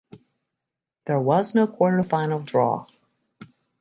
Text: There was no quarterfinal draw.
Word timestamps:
There 1.05 1.19
was 1.19 1.53
no 1.53 1.67
quarterfinal 1.67 2.43
draw. 2.43 2.87